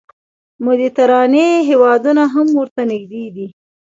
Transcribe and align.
مدیترانې 0.65 1.47
هېوادونه 1.69 2.23
هم 2.33 2.47
ورته 2.59 2.81
نږدې 2.91 3.25
دي. 3.35 3.47